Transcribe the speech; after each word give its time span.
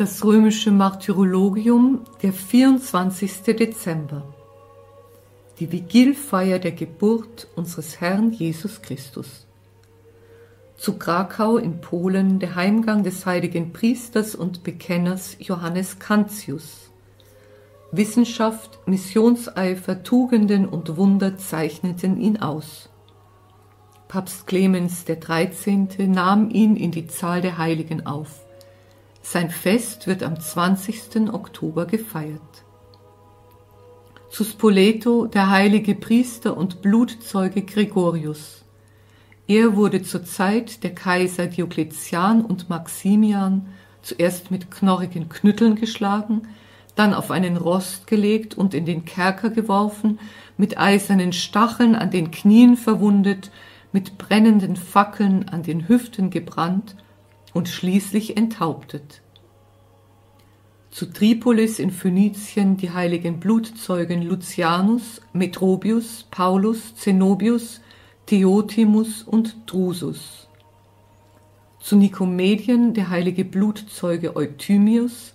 Das 0.00 0.24
römische 0.24 0.70
Martyrologium, 0.70 2.04
der 2.22 2.32
24. 2.32 3.42
Dezember. 3.54 4.32
Die 5.58 5.70
Vigilfeier 5.70 6.58
der 6.58 6.72
Geburt 6.72 7.48
unseres 7.54 8.00
Herrn 8.00 8.32
Jesus 8.32 8.80
Christus. 8.80 9.46
Zu 10.78 10.96
Krakau 10.96 11.58
in 11.58 11.82
Polen 11.82 12.38
der 12.38 12.54
Heimgang 12.54 13.02
des 13.02 13.26
heiligen 13.26 13.74
Priesters 13.74 14.34
und 14.34 14.62
Bekenners 14.62 15.36
Johannes 15.38 15.98
Cantius. 15.98 16.90
Wissenschaft, 17.92 18.78
Missionseifer, 18.86 20.02
Tugenden 20.02 20.66
und 20.66 20.96
Wunder 20.96 21.36
zeichneten 21.36 22.18
ihn 22.18 22.38
aus. 22.38 22.88
Papst 24.08 24.46
Clemens 24.46 25.04
XIII. 25.04 26.08
nahm 26.08 26.48
ihn 26.48 26.76
in 26.76 26.90
die 26.90 27.06
Zahl 27.06 27.42
der 27.42 27.58
Heiligen 27.58 28.06
auf 28.06 28.46
sein 29.22 29.50
Fest 29.50 30.06
wird 30.06 30.22
am 30.22 30.40
20. 30.40 31.32
Oktober 31.32 31.86
gefeiert. 31.86 32.40
Zu 34.30 34.44
Spoleto 34.44 35.26
der 35.26 35.50
heilige 35.50 35.94
Priester 35.94 36.56
und 36.56 36.82
Blutzeuge 36.82 37.62
Gregorius. 37.62 38.64
Er 39.46 39.76
wurde 39.76 40.02
zur 40.02 40.24
Zeit 40.24 40.84
der 40.84 40.94
Kaiser 40.94 41.46
Diokletian 41.46 42.44
und 42.44 42.68
Maximian 42.70 43.66
zuerst 44.02 44.50
mit 44.50 44.70
knorrigen 44.70 45.28
Knütteln 45.28 45.74
geschlagen, 45.74 46.42
dann 46.94 47.12
auf 47.12 47.30
einen 47.30 47.56
Rost 47.56 48.06
gelegt 48.06 48.56
und 48.56 48.74
in 48.74 48.86
den 48.86 49.04
Kerker 49.04 49.50
geworfen, 49.50 50.18
mit 50.56 50.78
eisernen 50.78 51.32
Stacheln 51.32 51.94
an 51.94 52.10
den 52.10 52.30
Knien 52.30 52.76
verwundet, 52.76 53.50
mit 53.92 54.18
brennenden 54.18 54.76
Fackeln 54.76 55.48
an 55.48 55.62
den 55.62 55.88
Hüften 55.88 56.30
gebrannt 56.30 56.96
und 57.52 57.68
schließlich 57.68 58.36
enthauptet. 58.36 59.22
Zu 60.90 61.06
Tripolis 61.06 61.78
in 61.78 61.90
Phönizien 61.92 62.76
die 62.76 62.90
heiligen 62.90 63.38
Blutzeugen 63.38 64.22
Lucianus, 64.22 65.20
Metrobius, 65.32 66.26
Paulus, 66.30 66.96
Zenobius, 66.96 67.80
Theotimus 68.26 69.22
und 69.22 69.56
Drusus. 69.66 70.48
Zu 71.78 71.96
Nikomedien 71.96 72.92
der 72.92 73.08
heilige 73.08 73.44
Blutzeuge 73.44 74.36
Eutymius, 74.36 75.34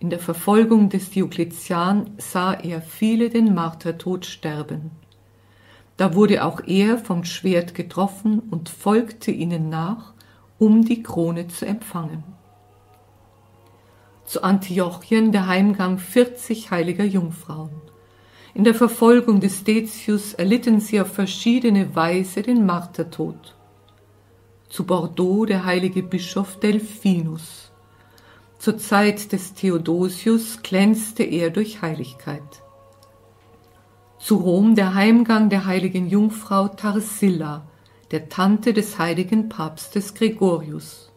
in 0.00 0.10
der 0.10 0.20
Verfolgung 0.20 0.88
des 0.88 1.10
Diokletian 1.10 2.10
sah 2.18 2.54
er 2.54 2.80
viele 2.80 3.30
den 3.30 3.54
Martertod 3.54 4.26
sterben. 4.26 4.92
Da 5.96 6.14
wurde 6.14 6.44
auch 6.44 6.60
er 6.66 6.98
vom 6.98 7.24
Schwert 7.24 7.74
getroffen 7.74 8.38
und 8.38 8.68
folgte 8.68 9.32
ihnen 9.32 9.68
nach, 9.68 10.14
um 10.58 10.84
die 10.84 11.02
Krone 11.02 11.48
zu 11.48 11.66
empfangen. 11.66 12.24
Zu 14.24 14.42
Antiochien 14.42 15.32
der 15.32 15.46
Heimgang 15.46 15.98
40 15.98 16.70
heiliger 16.70 17.04
Jungfrauen. 17.04 17.80
In 18.54 18.64
der 18.64 18.74
Verfolgung 18.74 19.40
des 19.40 19.64
Decius 19.64 20.34
erlitten 20.34 20.80
sie 20.80 21.00
auf 21.00 21.12
verschiedene 21.12 21.94
Weise 21.94 22.42
den 22.42 22.66
Martertod. 22.66 23.54
Zu 24.68 24.84
Bordeaux 24.84 25.46
der 25.46 25.64
heilige 25.64 26.02
Bischof 26.02 26.58
Delphinus. 26.60 27.70
Zur 28.58 28.76
Zeit 28.76 29.32
des 29.32 29.54
Theodosius 29.54 30.62
glänzte 30.62 31.22
er 31.22 31.50
durch 31.50 31.80
Heiligkeit. 31.80 32.62
Zu 34.18 34.36
Rom 34.36 34.74
der 34.74 34.94
Heimgang 34.94 35.48
der 35.48 35.64
heiligen 35.64 36.08
Jungfrau 36.08 36.66
Tarsilla, 36.68 37.62
der 38.10 38.28
Tante 38.28 38.72
des 38.72 38.98
heiligen 38.98 39.48
Papstes 39.48 40.14
Gregorius. 40.14 41.12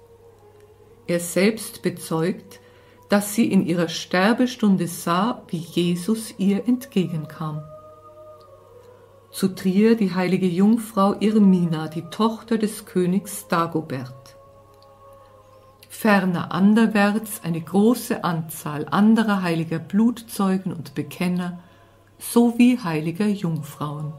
Er 1.08 1.20
selbst 1.20 1.82
bezeugt, 1.82 2.60
dass 3.10 3.34
sie 3.34 3.52
in 3.52 3.66
ihrer 3.66 3.90
Sterbestunde 3.90 4.88
sah, 4.88 5.44
wie 5.48 5.58
Jesus 5.58 6.34
ihr 6.38 6.68
entgegenkam. 6.68 7.62
Zu 9.32 9.50
Trier 9.50 9.96
die 9.96 10.14
heilige 10.14 10.48
Jungfrau 10.48 11.16
Irmina, 11.20 11.88
die 11.88 12.04
Tochter 12.04 12.58
des 12.58 12.86
Königs 12.86 13.48
Dagobert. 13.48 14.36
Ferner 15.90 16.52
anderwärts 16.52 17.42
eine 17.44 17.62
große 17.62 18.24
Anzahl 18.24 18.88
anderer 18.90 19.42
heiliger 19.42 19.80
Blutzeugen 19.80 20.74
und 20.74 20.96
Bekenner 20.96 21.60
sowie 22.18 22.80
heiliger 22.82 23.28
Jungfrauen. 23.28 24.14